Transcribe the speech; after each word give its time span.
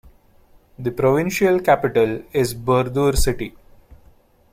The 0.79 0.89
provincial 0.89 1.59
capital 1.59 2.23
is 2.33 2.55
Burdur 2.55 3.15
city. 3.15 3.53